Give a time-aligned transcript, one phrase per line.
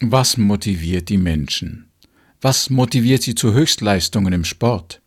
[0.00, 1.88] Was motiviert die Menschen?
[2.42, 5.00] Was motiviert sie zu Höchstleistungen im Sport?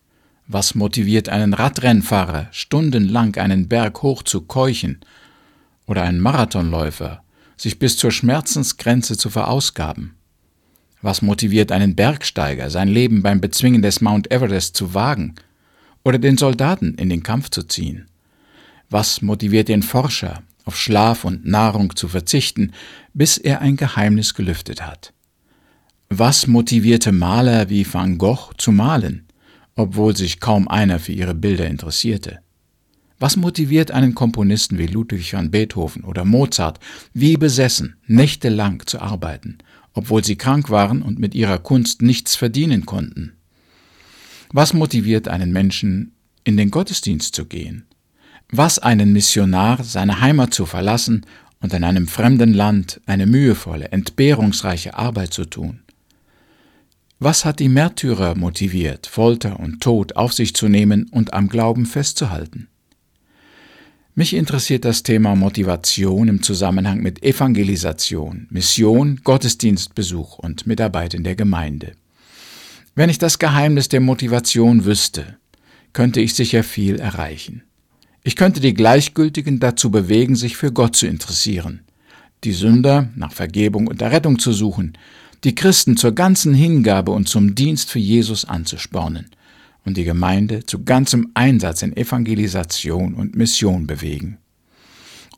[0.47, 5.01] Was motiviert einen Radrennfahrer, stundenlang einen Berg hoch zu keuchen?
[5.85, 7.23] Oder einen Marathonläufer,
[7.55, 10.15] sich bis zur Schmerzensgrenze zu verausgaben?
[11.03, 15.35] Was motiviert einen Bergsteiger, sein Leben beim Bezwingen des Mount Everest zu wagen?
[16.03, 18.07] Oder den Soldaten in den Kampf zu ziehen?
[18.89, 22.73] Was motiviert den Forscher, auf Schlaf und Nahrung zu verzichten,
[23.15, 25.13] bis er ein Geheimnis gelüftet hat.
[26.09, 29.25] Was motivierte Maler wie Van Gogh zu malen,
[29.75, 32.41] obwohl sich kaum einer für ihre Bilder interessierte?
[33.17, 36.79] Was motiviert einen Komponisten wie Ludwig van Beethoven oder Mozart,
[37.15, 39.57] wie besessen, nächtelang zu arbeiten,
[39.93, 43.33] obwohl sie krank waren und mit ihrer Kunst nichts verdienen konnten?
[44.53, 46.11] Was motiviert einen Menschen,
[46.43, 47.85] in den Gottesdienst zu gehen,
[48.51, 51.25] was einen Missionar, seine Heimat zu verlassen
[51.61, 55.81] und in einem fremden Land eine mühevolle, entbehrungsreiche Arbeit zu tun?
[57.19, 61.85] Was hat die Märtyrer motiviert, Folter und Tod auf sich zu nehmen und am Glauben
[61.85, 62.69] festzuhalten?
[64.15, 71.35] Mich interessiert das Thema Motivation im Zusammenhang mit Evangelisation, Mission, Gottesdienstbesuch und Mitarbeit in der
[71.35, 71.93] Gemeinde.
[72.95, 75.37] Wenn ich das Geheimnis der Motivation wüsste,
[75.93, 77.63] könnte ich sicher viel erreichen.
[78.23, 81.81] Ich könnte die Gleichgültigen dazu bewegen, sich für Gott zu interessieren,
[82.43, 84.97] die Sünder nach Vergebung und Errettung zu suchen,
[85.43, 89.27] die Christen zur ganzen Hingabe und zum Dienst für Jesus anzuspornen
[89.85, 94.37] und die Gemeinde zu ganzem Einsatz in Evangelisation und Mission bewegen.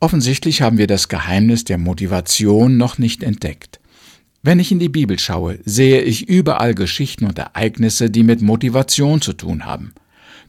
[0.00, 3.78] Offensichtlich haben wir das Geheimnis der Motivation noch nicht entdeckt.
[4.42, 9.20] Wenn ich in die Bibel schaue, sehe ich überall Geschichten und Ereignisse, die mit Motivation
[9.20, 9.94] zu tun haben.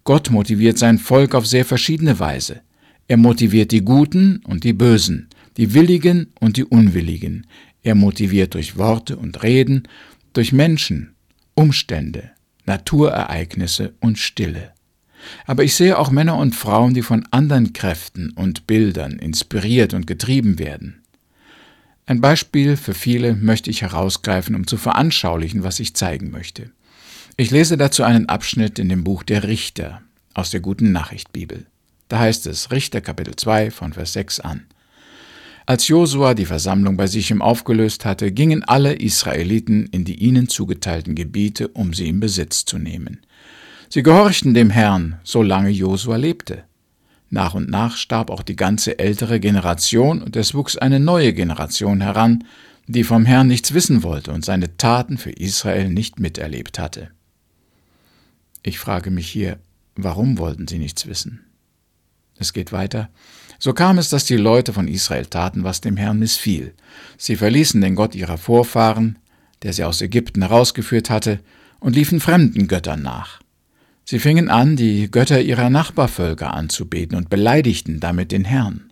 [0.04, 2.62] Gott motiviert sein Volk auf sehr verschiedene Weise.
[3.08, 7.48] Er motiviert die Guten und die Bösen, die Willigen und die Unwilligen.
[7.84, 9.88] Er motiviert durch Worte und Reden,
[10.34, 11.16] durch Menschen,
[11.56, 12.31] Umstände,
[12.66, 14.72] Naturereignisse und Stille.
[15.46, 20.06] Aber ich sehe auch Männer und Frauen, die von anderen Kräften und Bildern inspiriert und
[20.06, 21.02] getrieben werden.
[22.06, 26.72] Ein Beispiel für viele möchte ich herausgreifen, um zu veranschaulichen, was ich zeigen möchte.
[27.36, 30.04] Ich lese dazu einen Abschnitt in dem Buch der Richter
[30.36, 31.66] aus der Guten Nachricht Bibel.
[32.08, 34.68] Da heißt es Richter Kapitel 2 von Vers 6 an.
[35.66, 41.16] Als Josua die Versammlung bei Sichem aufgelöst hatte, gingen alle Israeliten in die ihnen zugeteilten
[41.16, 43.22] Gebiete, um sie in Besitz zu nehmen.
[43.90, 46.66] Sie gehorchten dem Herrn, solange Josua lebte.
[47.32, 52.02] Nach und nach starb auch die ganze ältere Generation und es wuchs eine neue Generation
[52.02, 52.44] heran,
[52.86, 57.10] die vom Herrn nichts wissen wollte und seine Taten für Israel nicht miterlebt hatte.
[58.63, 59.59] Ich frage mich hier,
[59.96, 61.41] warum wollten sie nichts wissen?
[62.38, 63.09] Es geht weiter.
[63.59, 66.73] So kam es, dass die Leute von Israel taten, was dem Herrn missfiel.
[67.18, 69.19] Sie verließen den Gott ihrer Vorfahren,
[69.62, 71.40] der sie aus Ägypten herausgeführt hatte,
[71.79, 73.41] und liefen fremden Göttern nach.
[74.06, 78.91] Sie fingen an, die Götter ihrer Nachbarvölker anzubeten und beleidigten damit den Herrn.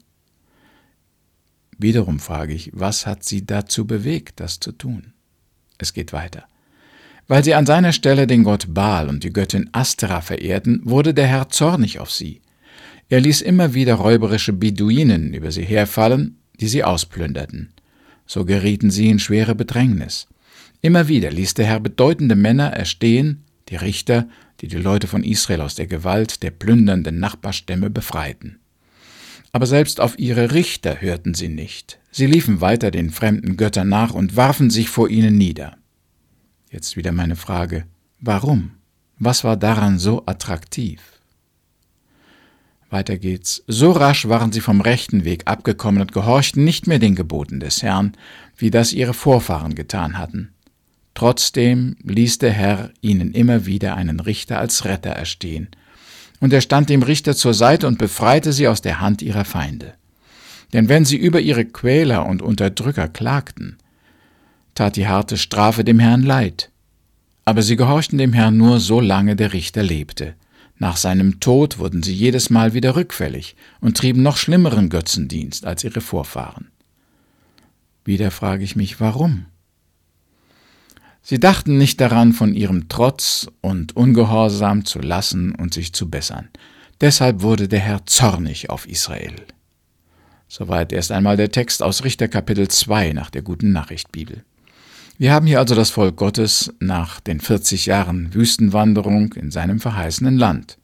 [1.77, 5.13] Wiederum frage ich, was hat sie dazu bewegt, das zu tun?
[5.77, 6.45] Es geht weiter.
[7.31, 11.27] Weil sie an seiner Stelle den Gott Baal und die Göttin Astera verehrten, wurde der
[11.27, 12.41] Herr zornig auf sie.
[13.07, 17.69] Er ließ immer wieder räuberische Beduinen über sie herfallen, die sie ausplünderten.
[18.25, 20.27] So gerieten sie in schwere Bedrängnis.
[20.81, 24.27] Immer wieder ließ der Herr bedeutende Männer erstehen, die Richter,
[24.59, 28.59] die die Leute von Israel aus der Gewalt der plündernden Nachbarstämme befreiten.
[29.53, 31.97] Aber selbst auf ihre Richter hörten sie nicht.
[32.11, 35.77] Sie liefen weiter den fremden Göttern nach und warfen sich vor ihnen nieder.
[36.71, 37.83] Jetzt wieder meine Frage,
[38.21, 38.71] warum?
[39.19, 41.01] Was war daran so attraktiv?
[42.89, 43.61] Weiter geht's.
[43.67, 47.83] So rasch waren sie vom rechten Weg abgekommen und gehorchten nicht mehr den Geboten des
[47.83, 48.13] Herrn,
[48.55, 50.53] wie das ihre Vorfahren getan hatten.
[51.13, 55.67] Trotzdem ließ der Herr ihnen immer wieder einen Richter als Retter erstehen,
[56.39, 59.93] und er stand dem Richter zur Seite und befreite sie aus der Hand ihrer Feinde.
[60.71, 63.77] Denn wenn sie über ihre Quäler und Unterdrücker klagten,
[64.75, 66.71] tat die harte Strafe dem Herrn leid.
[67.45, 70.35] Aber sie gehorchten dem Herrn nur so lange der Richter lebte.
[70.77, 75.83] Nach seinem Tod wurden sie jedes Mal wieder rückfällig und trieben noch schlimmeren Götzendienst als
[75.83, 76.69] ihre Vorfahren.
[78.03, 79.45] Wieder frage ich mich, warum?
[81.21, 86.49] Sie dachten nicht daran, von ihrem Trotz und Ungehorsam zu lassen und sich zu bessern.
[86.99, 89.35] Deshalb wurde der Herr zornig auf Israel.
[90.47, 94.43] Soweit erst einmal der Text aus Richter Kapitel 2 nach der Guten Nachricht Bibel.
[95.21, 100.35] Wir haben hier also das Volk Gottes nach den 40 Jahren Wüstenwanderung in seinem verheißenen
[100.35, 100.79] Land.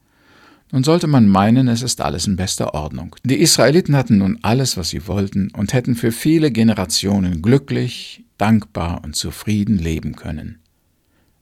[0.70, 3.16] Nun sollte man meinen, es ist alles in bester Ordnung.
[3.24, 9.02] Die Israeliten hatten nun alles, was sie wollten und hätten für viele Generationen glücklich dankbar
[9.02, 10.60] und zufrieden leben können.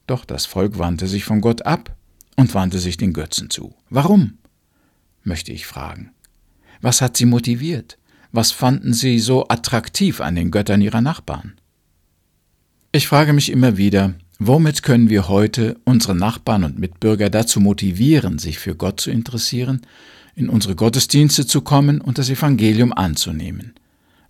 [0.07, 1.95] Doch das Volk wandte sich von Gott ab
[2.35, 3.75] und wandte sich den Götzen zu.
[3.91, 4.39] Warum?
[5.21, 6.13] möchte ich fragen.
[6.81, 7.99] Was hat sie motiviert?
[8.31, 11.53] Was fanden sie so attraktiv an den Göttern ihrer Nachbarn?
[12.93, 18.39] Ich frage mich immer wieder, womit können wir heute unsere Nachbarn und Mitbürger dazu motivieren,
[18.39, 19.81] sich für Gott zu interessieren,
[20.35, 23.73] in unsere Gottesdienste zu kommen und das Evangelium anzunehmen?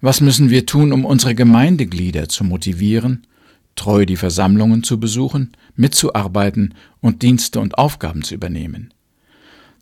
[0.01, 3.27] Was müssen wir tun, um unsere Gemeindeglieder zu motivieren,
[3.75, 8.91] treu die Versammlungen zu besuchen, mitzuarbeiten und Dienste und Aufgaben zu übernehmen?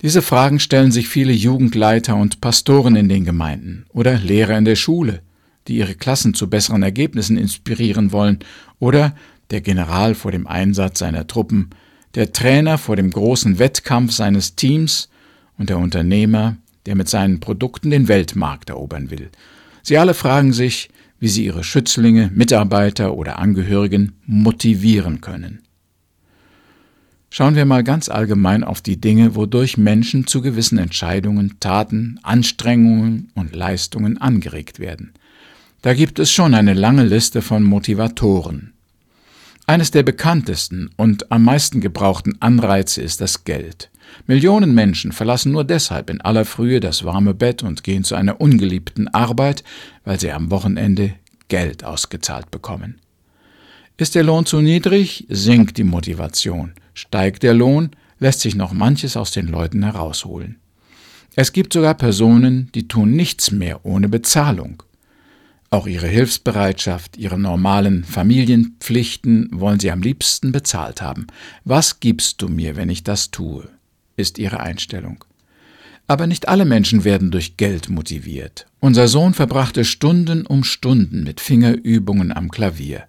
[0.01, 4.75] Diese Fragen stellen sich viele Jugendleiter und Pastoren in den Gemeinden oder Lehrer in der
[4.75, 5.21] Schule,
[5.67, 8.39] die ihre Klassen zu besseren Ergebnissen inspirieren wollen,
[8.79, 9.15] oder
[9.51, 11.69] der General vor dem Einsatz seiner Truppen,
[12.15, 15.09] der Trainer vor dem großen Wettkampf seines Teams
[15.57, 19.29] und der Unternehmer, der mit seinen Produkten den Weltmarkt erobern will.
[19.81, 20.89] Sie alle fragen sich,
[21.19, 25.61] wie sie ihre Schützlinge, Mitarbeiter oder Angehörigen motivieren können.
[27.29, 33.29] Schauen wir mal ganz allgemein auf die Dinge, wodurch Menschen zu gewissen Entscheidungen, Taten, Anstrengungen
[33.35, 35.13] und Leistungen angeregt werden.
[35.85, 38.73] Da gibt es schon eine lange Liste von Motivatoren.
[39.67, 43.91] Eines der bekanntesten und am meisten gebrauchten Anreize ist das Geld.
[44.25, 48.41] Millionen Menschen verlassen nur deshalb in aller Frühe das warme Bett und gehen zu einer
[48.41, 49.63] ungeliebten Arbeit,
[50.05, 51.13] weil sie am Wochenende
[51.49, 52.99] Geld ausgezahlt bekommen.
[53.95, 56.73] Ist der Lohn zu niedrig, sinkt die Motivation.
[56.95, 60.55] Steigt der Lohn, lässt sich noch manches aus den Leuten herausholen.
[61.35, 64.81] Es gibt sogar Personen, die tun nichts mehr ohne Bezahlung.
[65.75, 71.27] Auch ihre Hilfsbereitschaft, ihre normalen Familienpflichten wollen sie am liebsten bezahlt haben.
[71.65, 73.67] Was gibst du mir, wenn ich das tue?
[74.15, 75.25] ist ihre Einstellung.
[76.07, 78.67] Aber nicht alle Menschen werden durch Geld motiviert.
[78.79, 83.03] Unser Sohn verbrachte Stunden um Stunden mit Fingerübungen am Klavier.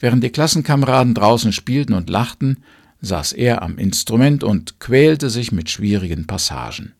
[0.00, 2.64] Während die Klassenkameraden draußen spielten und lachten,
[3.00, 6.94] saß er am Instrument und quälte sich mit schwierigen Passagen.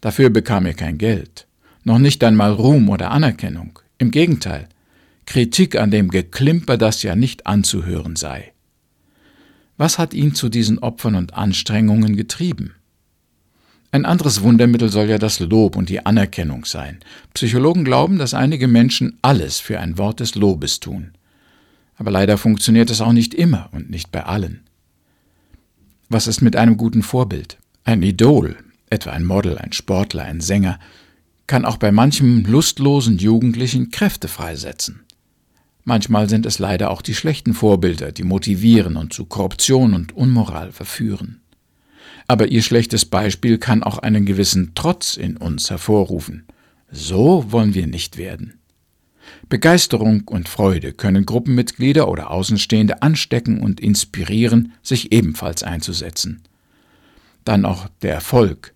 [0.00, 1.48] Dafür bekam er kein Geld,
[1.82, 3.80] noch nicht einmal Ruhm oder Anerkennung.
[3.98, 4.68] Im Gegenteil,
[5.24, 8.52] Kritik an dem Geklimper, das ja nicht anzuhören sei.
[9.76, 12.74] Was hat ihn zu diesen Opfern und Anstrengungen getrieben?
[13.92, 16.98] Ein anderes Wundermittel soll ja das Lob und die Anerkennung sein.
[17.34, 21.12] Psychologen glauben, dass einige Menschen alles für ein Wort des Lobes tun.
[21.96, 24.60] Aber leider funktioniert es auch nicht immer und nicht bei allen.
[26.08, 27.56] Was ist mit einem guten Vorbild?
[27.84, 28.56] Ein Idol,
[28.90, 30.78] etwa ein Model, ein Sportler, ein Sänger,
[31.46, 35.04] kann auch bei manchem lustlosen Jugendlichen Kräfte freisetzen.
[35.84, 40.72] Manchmal sind es leider auch die schlechten Vorbilder, die motivieren und zu Korruption und Unmoral
[40.72, 41.40] verführen.
[42.26, 46.46] Aber ihr schlechtes Beispiel kann auch einen gewissen Trotz in uns hervorrufen.
[46.90, 48.58] So wollen wir nicht werden.
[49.48, 56.42] Begeisterung und Freude können Gruppenmitglieder oder Außenstehende anstecken und inspirieren, sich ebenfalls einzusetzen.
[57.44, 58.74] Dann auch der Erfolg.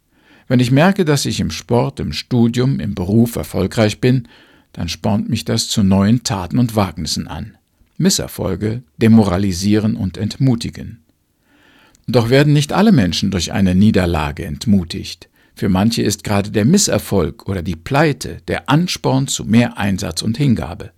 [0.51, 4.27] Wenn ich merke, dass ich im Sport, im Studium, im Beruf erfolgreich bin,
[4.73, 7.57] dann spornt mich das zu neuen Taten und Wagnissen an.
[7.99, 11.05] Misserfolge demoralisieren und entmutigen.
[12.09, 15.29] Doch werden nicht alle Menschen durch eine Niederlage entmutigt.
[15.55, 20.37] Für manche ist gerade der Misserfolg oder die Pleite der Ansporn zu mehr Einsatz und
[20.37, 20.91] Hingabe.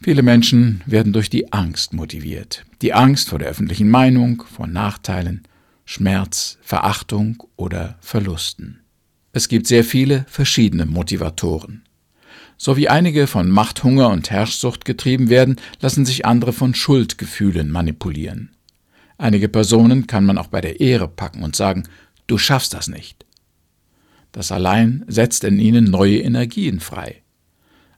[0.00, 2.64] Viele Menschen werden durch die Angst motiviert.
[2.82, 5.42] Die Angst vor der öffentlichen Meinung, vor Nachteilen,
[5.88, 8.80] Schmerz, Verachtung oder Verlusten.
[9.32, 11.84] Es gibt sehr viele verschiedene Motivatoren.
[12.58, 18.50] So wie einige von Machthunger und Herrschsucht getrieben werden, lassen sich andere von Schuldgefühlen manipulieren.
[19.16, 21.84] Einige Personen kann man auch bei der Ehre packen und sagen,
[22.26, 23.24] du schaffst das nicht.
[24.32, 27.22] Das allein setzt in ihnen neue Energien frei.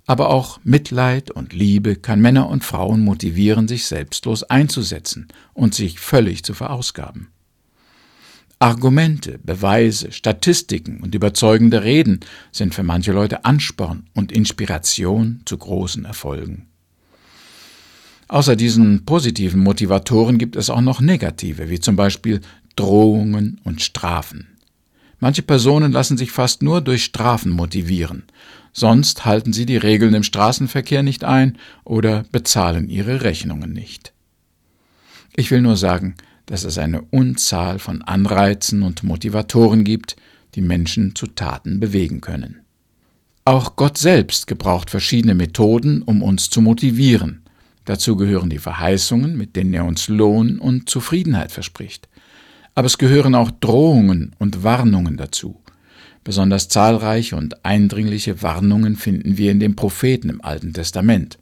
[0.05, 5.99] Aber auch Mitleid und Liebe kann Männer und Frauen motivieren, sich selbstlos einzusetzen und sich
[5.99, 7.29] völlig zu verausgaben.
[8.61, 16.05] Argumente, Beweise, Statistiken und überzeugende Reden sind für manche Leute Ansporn und Inspiration zu großen
[16.05, 16.67] Erfolgen.
[18.27, 22.41] Außer diesen positiven Motivatoren gibt es auch noch negative, wie zum Beispiel
[22.75, 24.49] Drohungen und Strafen.
[25.21, 28.25] Manche Personen lassen sich fast nur durch Strafen motivieren,
[28.73, 34.13] sonst halten sie die Regeln im Straßenverkehr nicht ein oder bezahlen ihre Rechnungen nicht.
[35.37, 36.15] Ich will nur sagen,
[36.49, 40.17] dass es eine Unzahl von Anreizen und Motivatoren gibt,
[40.55, 42.61] die Menschen zu Taten bewegen können.
[43.45, 47.43] Auch Gott selbst gebraucht verschiedene Methoden, um uns zu motivieren.
[47.85, 52.09] Dazu gehören die Verheißungen, mit denen er uns Lohn und Zufriedenheit verspricht.
[52.75, 55.61] Aber es gehören auch Drohungen und Warnungen dazu.
[56.25, 61.39] Besonders zahlreiche und eindringliche Warnungen finden wir in den Propheten im Alten Testament.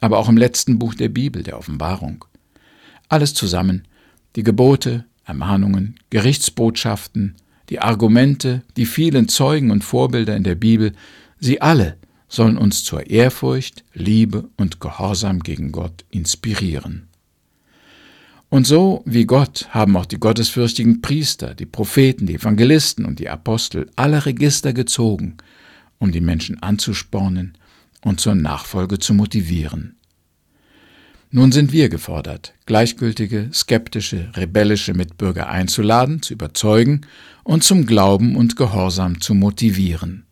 [0.00, 2.24] aber auch im letzten Buch der Bibel, der Offenbarung.
[3.08, 3.82] Alles zusammen,
[4.38, 7.34] die Gebote, Ermahnungen, Gerichtsbotschaften,
[7.70, 10.92] die Argumente, die vielen Zeugen und Vorbilder in der Bibel,
[11.40, 11.96] sie alle
[12.28, 17.08] sollen uns zur Ehrfurcht, Liebe und Gehorsam gegen Gott inspirieren.
[18.48, 23.30] Und so wie Gott haben auch die gottesfürchtigen Priester, die Propheten, die Evangelisten und die
[23.30, 25.38] Apostel alle Register gezogen,
[25.98, 27.58] um die Menschen anzuspornen
[28.02, 29.97] und zur Nachfolge zu motivieren.
[31.30, 37.02] Nun sind wir gefordert, gleichgültige, skeptische, rebellische Mitbürger einzuladen, zu überzeugen
[37.44, 40.24] und zum Glauben und Gehorsam zu motivieren.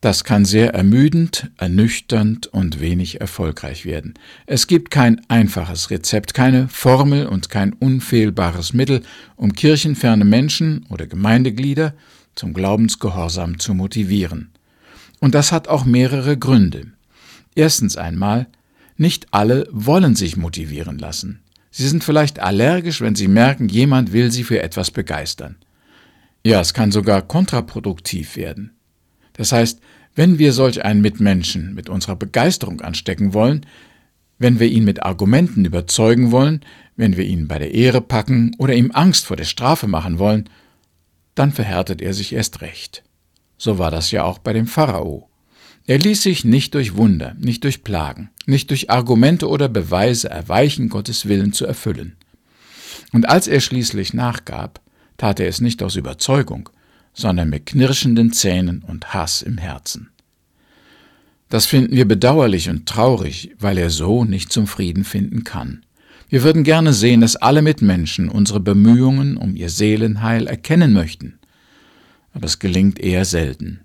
[0.00, 4.14] Das kann sehr ermüdend, ernüchternd und wenig erfolgreich werden.
[4.46, 9.02] Es gibt kein einfaches Rezept, keine Formel und kein unfehlbares Mittel,
[9.36, 11.94] um kirchenferne Menschen oder Gemeindeglieder
[12.34, 14.50] zum Glaubensgehorsam zu motivieren.
[15.20, 16.86] Und das hat auch mehrere Gründe.
[17.54, 18.46] Erstens einmal,
[19.00, 21.40] nicht alle wollen sich motivieren lassen.
[21.70, 25.56] Sie sind vielleicht allergisch, wenn sie merken, jemand will sie für etwas begeistern.
[26.44, 28.72] Ja, es kann sogar kontraproduktiv werden.
[29.32, 29.80] Das heißt,
[30.14, 33.64] wenn wir solch einen Mitmenschen mit unserer Begeisterung anstecken wollen,
[34.38, 36.60] wenn wir ihn mit Argumenten überzeugen wollen,
[36.96, 40.48] wenn wir ihn bei der Ehre packen oder ihm Angst vor der Strafe machen wollen,
[41.34, 43.02] dann verhärtet er sich erst recht.
[43.56, 45.30] So war das ja auch bei dem Pharao.
[45.86, 50.88] Er ließ sich nicht durch Wunder, nicht durch Plagen, nicht durch Argumente oder Beweise erweichen,
[50.88, 52.16] Gottes Willen zu erfüllen.
[53.12, 54.80] Und als er schließlich nachgab,
[55.16, 56.68] tat er es nicht aus Überzeugung,
[57.14, 60.10] sondern mit knirschenden Zähnen und Hass im Herzen.
[61.48, 65.84] Das finden wir bedauerlich und traurig, weil er so nicht zum Frieden finden kann.
[66.28, 71.40] Wir würden gerne sehen, dass alle Mitmenschen unsere Bemühungen um ihr Seelenheil erkennen möchten
[72.32, 73.80] aber es gelingt eher selten.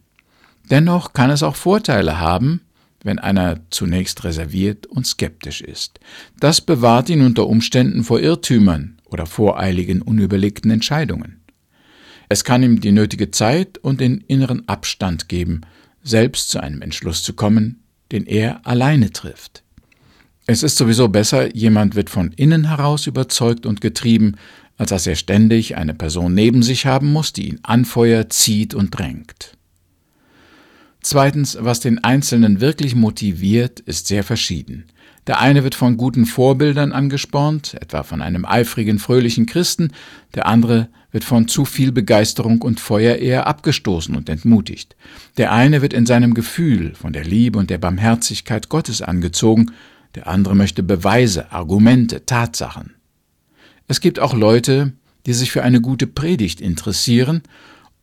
[0.70, 2.62] Dennoch kann es auch Vorteile haben,
[3.06, 6.00] wenn einer zunächst reserviert und skeptisch ist.
[6.40, 11.40] Das bewahrt ihn unter Umständen vor Irrtümern oder voreiligen, unüberlegten Entscheidungen.
[12.30, 15.62] Es kann ihm die nötige Zeit und den inneren Abstand geben,
[16.02, 19.64] selbst zu einem Entschluss zu kommen, den er alleine trifft.
[20.48, 24.36] Es ist sowieso besser, jemand wird von innen heraus überzeugt und getrieben,
[24.78, 28.98] als dass er ständig eine Person neben sich haben muss, die ihn anfeuert, zieht und
[28.98, 29.56] drängt.
[31.08, 34.86] Zweitens, was den Einzelnen wirklich motiviert, ist sehr verschieden.
[35.28, 39.92] Der eine wird von guten Vorbildern angespornt, etwa von einem eifrigen, fröhlichen Christen,
[40.34, 44.96] der andere wird von zu viel Begeisterung und Feuer eher abgestoßen und entmutigt.
[45.38, 49.74] Der eine wird in seinem Gefühl von der Liebe und der Barmherzigkeit Gottes angezogen,
[50.16, 52.96] der andere möchte Beweise, Argumente, Tatsachen.
[53.88, 54.94] Es gibt auch Leute,
[55.28, 57.44] die sich für eine gute Predigt interessieren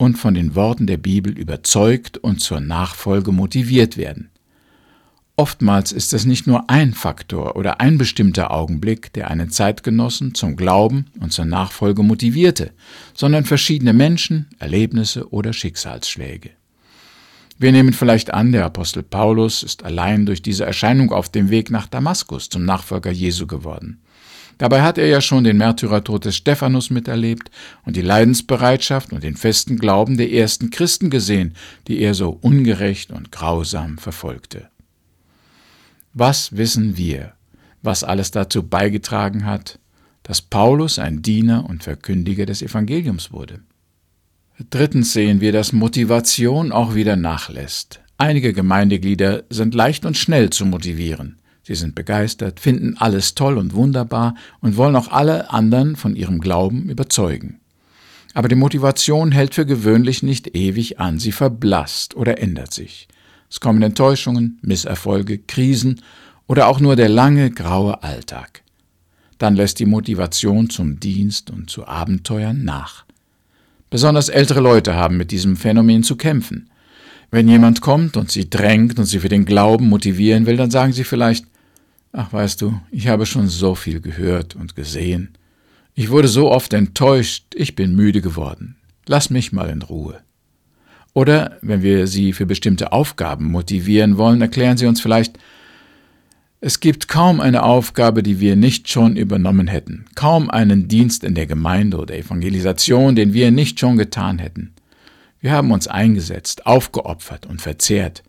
[0.02, 4.30] und von den Worten der Bibel überzeugt und zur Nachfolge motiviert werden.
[5.36, 10.56] Oftmals ist es nicht nur ein Faktor oder ein bestimmter Augenblick, der einen Zeitgenossen zum
[10.56, 12.72] Glauben und zur Nachfolge motivierte,
[13.14, 16.50] sondern verschiedene Menschen, Erlebnisse oder Schicksalsschläge.
[17.58, 21.70] Wir nehmen vielleicht an, der Apostel Paulus ist allein durch diese Erscheinung auf dem Weg
[21.70, 24.01] nach Damaskus zum Nachfolger Jesu geworden.
[24.62, 27.50] Dabei hat er ja schon den Märtyrertod des Stephanus miterlebt
[27.84, 31.54] und die Leidensbereitschaft und den festen Glauben der ersten Christen gesehen,
[31.88, 34.68] die er so ungerecht und grausam verfolgte.
[36.14, 37.32] Was wissen wir,
[37.82, 39.80] was alles dazu beigetragen hat,
[40.22, 43.62] dass Paulus ein Diener und Verkündiger des Evangeliums wurde?
[44.70, 48.00] Drittens sehen wir, dass Motivation auch wieder nachlässt.
[48.16, 51.41] Einige Gemeindeglieder sind leicht und schnell zu motivieren.
[51.62, 56.40] Sie sind begeistert, finden alles toll und wunderbar und wollen auch alle anderen von ihrem
[56.40, 57.60] Glauben überzeugen.
[58.34, 63.08] Aber die Motivation hält für gewöhnlich nicht ewig an, sie verblasst oder ändert sich.
[63.50, 66.00] Es kommen Enttäuschungen, Misserfolge, Krisen
[66.46, 68.62] oder auch nur der lange graue Alltag.
[69.38, 73.04] Dann lässt die Motivation zum Dienst und zu Abenteuern nach.
[73.90, 76.70] Besonders ältere Leute haben mit diesem Phänomen zu kämpfen.
[77.30, 80.92] Wenn jemand kommt und sie drängt und sie für den Glauben motivieren will, dann sagen
[80.94, 81.44] sie vielleicht,
[82.12, 85.30] Ach weißt du, ich habe schon so viel gehört und gesehen.
[85.94, 88.76] Ich wurde so oft enttäuscht, ich bin müde geworden.
[89.06, 90.20] Lass mich mal in Ruhe.
[91.14, 95.38] Oder wenn wir Sie für bestimmte Aufgaben motivieren wollen, erklären Sie uns vielleicht,
[96.60, 101.34] es gibt kaum eine Aufgabe, die wir nicht schon übernommen hätten, kaum einen Dienst in
[101.34, 104.72] der Gemeinde oder Evangelisation, den wir nicht schon getan hätten.
[105.40, 108.22] Wir haben uns eingesetzt, aufgeopfert und verzehrt.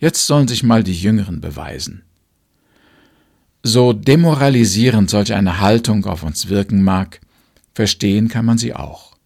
[0.00, 2.02] Jetzt sollen sich mal die Jüngeren beweisen.
[3.68, 7.20] So demoralisierend solch eine Haltung auf uns wirken mag,
[7.74, 9.16] verstehen kann man sie auch.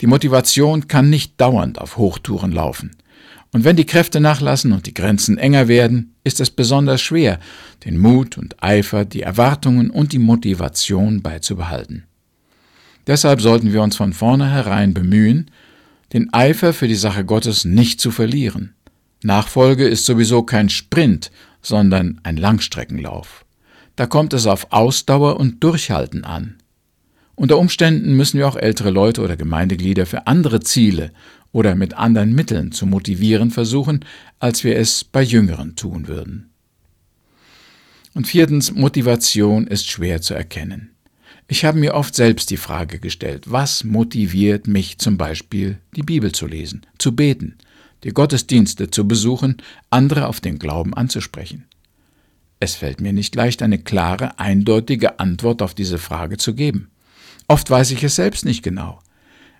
[0.00, 2.96] Die Motivation kann nicht dauernd auf Hochtouren laufen.
[3.52, 7.38] Und wenn die Kräfte nachlassen und die Grenzen enger werden, ist es besonders schwer,
[7.84, 12.04] den Mut und Eifer, die Erwartungen und die Motivation beizubehalten.
[13.06, 15.50] Deshalb sollten wir uns von vornherein bemühen,
[16.14, 18.72] den Eifer für die Sache Gottes nicht zu verlieren.
[19.22, 21.30] Nachfolge ist sowieso kein Sprint,
[21.60, 23.44] sondern ein Langstreckenlauf.
[23.96, 26.56] Da kommt es auf Ausdauer und Durchhalten an.
[27.34, 31.12] Unter Umständen müssen wir auch ältere Leute oder Gemeindeglieder für andere Ziele
[31.50, 34.04] oder mit anderen Mitteln zu motivieren versuchen,
[34.38, 36.50] als wir es bei Jüngeren tun würden.
[38.14, 40.90] Und viertens, Motivation ist schwer zu erkennen.
[41.48, 46.32] Ich habe mir oft selbst die Frage gestellt, was motiviert mich zum Beispiel, die Bibel
[46.32, 47.56] zu lesen, zu beten,
[48.04, 49.56] die Gottesdienste zu besuchen,
[49.90, 51.66] andere auf den Glauben anzusprechen.
[52.62, 56.92] Es fällt mir nicht leicht, eine klare, eindeutige Antwort auf diese Frage zu geben.
[57.48, 59.00] Oft weiß ich es selbst nicht genau.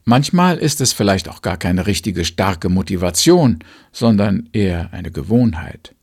[0.04, 3.58] Manchmal ist es vielleicht auch gar keine richtige starke Motivation,
[3.90, 5.96] sondern eher eine Gewohnheit.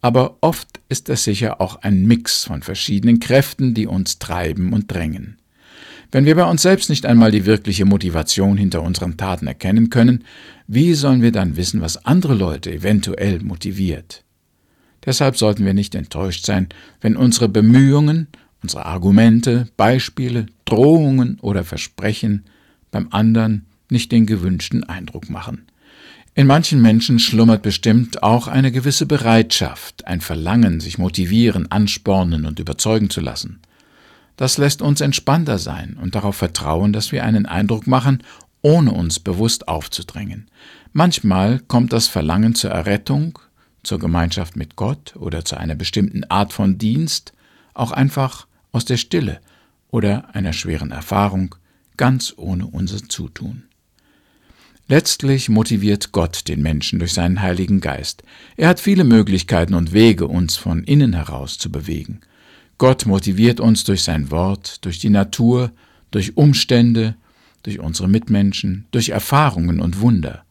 [0.00, 4.90] Aber oft ist es sicher auch ein Mix von verschiedenen Kräften, die uns treiben und
[4.90, 5.36] drängen.
[6.12, 10.24] Wenn wir bei uns selbst nicht einmal die wirkliche Motivation hinter unseren Taten erkennen können,
[10.66, 14.24] wie sollen wir dann wissen, was andere Leute eventuell motiviert?
[15.08, 16.68] Deshalb sollten wir nicht enttäuscht sein,
[17.00, 18.26] wenn unsere Bemühungen,
[18.62, 22.44] unsere Argumente, Beispiele, Drohungen oder Versprechen
[22.90, 25.62] beim anderen nicht den gewünschten Eindruck machen.
[26.34, 32.58] In manchen Menschen schlummert bestimmt auch eine gewisse Bereitschaft, ein Verlangen, sich motivieren, anspornen und
[32.58, 33.60] überzeugen zu lassen.
[34.36, 38.22] Das lässt uns entspannter sein und darauf vertrauen, dass wir einen Eindruck machen,
[38.60, 40.50] ohne uns bewusst aufzudrängen.
[40.92, 43.38] Manchmal kommt das Verlangen zur Errettung,
[43.88, 47.32] zur Gemeinschaft mit Gott oder zu einer bestimmten Art von Dienst
[47.72, 49.40] auch einfach aus der Stille
[49.90, 51.54] oder einer schweren Erfahrung,
[51.96, 53.64] ganz ohne unser Zutun.
[54.88, 58.22] Letztlich motiviert Gott den Menschen durch seinen Heiligen Geist.
[58.56, 62.20] Er hat viele Möglichkeiten und Wege, uns von innen heraus zu bewegen.
[62.76, 65.72] Gott motiviert uns durch sein Wort, durch die Natur,
[66.10, 67.16] durch Umstände,
[67.62, 70.44] durch unsere Mitmenschen, durch Erfahrungen und Wunder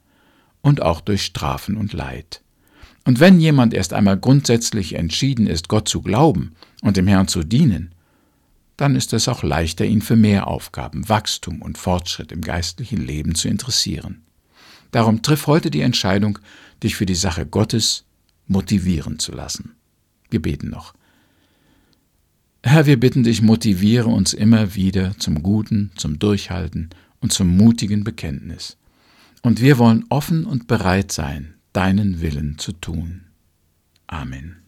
[0.62, 2.42] und auch durch Strafen und Leid.
[3.08, 7.42] Und wenn jemand erst einmal grundsätzlich entschieden ist, Gott zu glauben und dem Herrn zu
[7.42, 7.96] dienen,
[8.76, 13.34] dann ist es auch leichter, ihn für mehr Aufgaben, Wachstum und Fortschritt im geistlichen Leben
[13.34, 14.24] zu interessieren.
[14.92, 16.40] Darum triff heute die Entscheidung,
[16.84, 18.04] dich für die Sache Gottes
[18.46, 19.78] motivieren zu lassen.
[20.30, 20.94] Wir beten noch.
[22.62, 26.90] Herr, wir bitten dich, motiviere uns immer wieder zum Guten, zum Durchhalten
[27.22, 28.76] und zum mutigen Bekenntnis.
[29.44, 33.28] Und wir wollen offen und bereit sein, deinen Willen zu tun.
[34.08, 34.67] Amen.